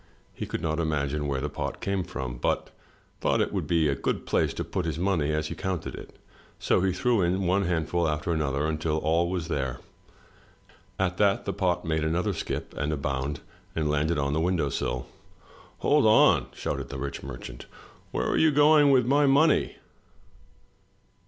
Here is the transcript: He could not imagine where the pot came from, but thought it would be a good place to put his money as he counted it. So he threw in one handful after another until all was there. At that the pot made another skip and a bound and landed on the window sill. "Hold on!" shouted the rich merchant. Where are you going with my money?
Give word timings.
He 0.33 0.47
could 0.47 0.63
not 0.63 0.79
imagine 0.79 1.27
where 1.27 1.41
the 1.41 1.47
pot 1.47 1.79
came 1.79 2.03
from, 2.03 2.37
but 2.39 2.71
thought 3.19 3.39
it 3.39 3.53
would 3.53 3.67
be 3.67 3.87
a 3.87 3.93
good 3.93 4.25
place 4.25 4.51
to 4.55 4.63
put 4.63 4.87
his 4.87 4.97
money 4.97 5.31
as 5.31 5.49
he 5.49 5.53
counted 5.53 5.93
it. 5.93 6.17
So 6.57 6.81
he 6.81 6.91
threw 6.91 7.21
in 7.21 7.43
one 7.43 7.65
handful 7.65 8.07
after 8.09 8.31
another 8.33 8.65
until 8.65 8.97
all 8.97 9.29
was 9.29 9.47
there. 9.47 9.77
At 10.97 11.17
that 11.17 11.45
the 11.45 11.53
pot 11.53 11.85
made 11.85 12.03
another 12.03 12.33
skip 12.33 12.73
and 12.75 12.91
a 12.91 12.97
bound 12.97 13.41
and 13.75 13.91
landed 13.91 14.17
on 14.17 14.33
the 14.33 14.39
window 14.41 14.69
sill. 14.69 15.05
"Hold 15.77 16.07
on!" 16.07 16.47
shouted 16.51 16.89
the 16.89 16.97
rich 16.97 17.21
merchant. 17.21 17.67
Where 18.11 18.25
are 18.25 18.37
you 18.37 18.49
going 18.49 18.89
with 18.89 19.05
my 19.05 19.27
money? 19.27 19.75